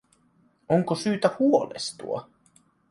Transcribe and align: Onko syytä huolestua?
Onko 0.69 0.95
syytä 0.95 1.29
huolestua? 1.39 2.29